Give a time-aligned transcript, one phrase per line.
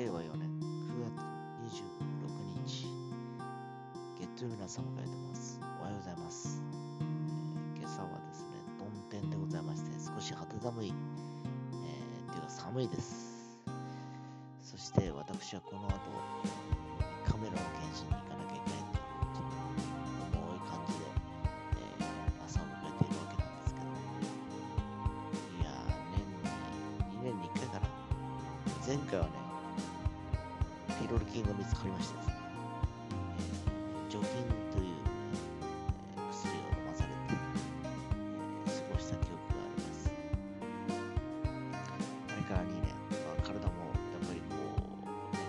[0.00, 1.20] 令和4年9月
[1.76, 1.84] 26
[2.64, 2.88] 日、
[4.18, 5.60] 月曜日皆さん迎えてます。
[5.78, 6.62] おはようございます。
[7.02, 13.60] えー今朝はですね、曇天でございまして、少し肌寒い、えー、っていうか寒いです。
[14.62, 15.92] そして私はこの後、
[17.30, 19.04] カメラの検診に行かなきゃいけないっていう、
[19.36, 19.52] ちょっ
[20.32, 21.04] と重い感じで、
[21.76, 23.92] えー朝を迎えているわけなんですけど、
[25.60, 26.48] いやー、年に、
[27.20, 27.92] 2年に1回かな。
[28.88, 29.49] 前回はね、
[31.00, 32.34] ピロリ菌が見つかりましてですね、
[33.38, 34.28] えー除菌
[34.70, 34.94] という、
[36.16, 40.12] えー薬を飲まされて、えー過ごした記憶があります。
[42.28, 42.92] あれから2年、
[43.24, 45.40] まあ、体もやっぱりこう、ね、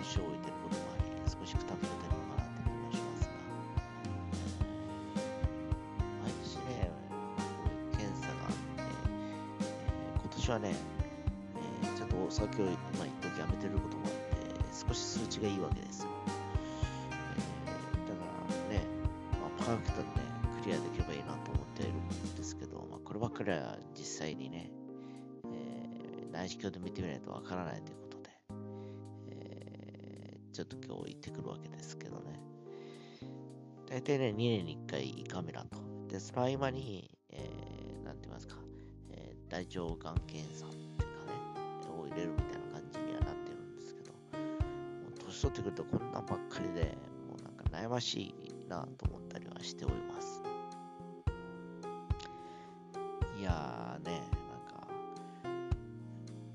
[0.00, 3.36] 年を置いてることもあり、少しくたびれてるのかなって気もしますが、
[6.24, 6.90] 毎年ね、
[7.92, 10.74] 検査があって、えー今年はね、
[12.26, 12.70] お酒を、ま
[13.02, 16.08] あ、一時やめてることもあって、少し数値がいいわけですよ。
[16.26, 18.24] えーだか
[18.68, 18.82] らね、
[19.40, 20.12] まあ、パーフェクトでね、
[20.62, 24.70] クリアできればいいなと思っているんですけど、まあ、こればっかりは実際にね、
[25.44, 28.30] えー内視鏡で見てみないとわからないということで、
[29.28, 32.40] えーちょっと今日行ってくるわけですけどね。
[33.88, 35.78] 大体ね、2年に1回胃カメラと。
[36.08, 38.56] で、その合間に、えー、なんて言いますか、
[39.10, 40.66] えー大腸がん検査
[45.36, 46.96] 年取ってくるとこんなんばっかりで、
[47.28, 50.42] もうなんか悩ましいなと思ったりはしております。
[53.38, 54.88] いやーね、なんか、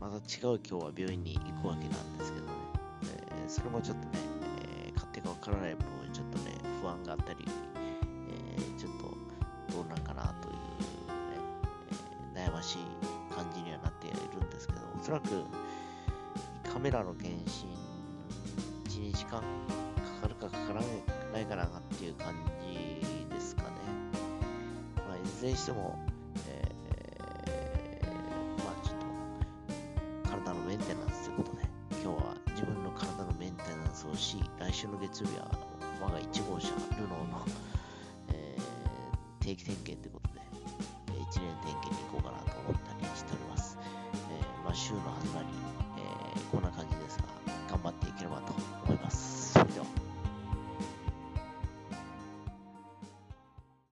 [0.00, 2.52] また違う今日は病院に行くわけなんですけどね、
[3.02, 4.10] えーそれもちょっとね、
[4.86, 7.44] えー勝手かわからない分、ちょっとね、不安があったり、
[8.30, 8.92] えーちょっ
[9.68, 10.60] とどうなんかなというね、
[12.36, 12.78] えー悩ましい
[13.34, 15.42] 感じにはなっているんですけど、おそらく
[16.72, 17.66] カメラの検診、
[19.30, 19.46] 間か
[20.22, 20.80] かるかかから
[21.32, 23.68] ないかなっていう感じですかね。
[25.08, 25.98] まあ、いずれにしても、
[26.48, 28.06] えー
[28.64, 28.96] まあちょっ
[30.24, 31.62] と体のメンテナンスということで、
[32.02, 35.48] 今日は自分の体のメンテナンスをし、来週の月曜日は
[36.00, 37.44] 我が1号車、ルノーの、
[38.32, 43.78] えー定期点検ということで、1年点検に行こうかなと思ったりしております。
[44.30, 45.46] えーまあ、週の始まり、
[45.96, 47.24] えーこんな感じですが、
[47.82, 48.52] 頑張っていければと
[48.86, 49.47] 思います。